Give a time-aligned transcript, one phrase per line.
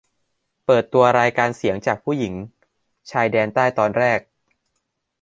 [0.65, 2.33] เปิดตัวรายการเสียงจากผู้หญิง
[3.11, 4.19] ชายแดนใต้ ตอนแรก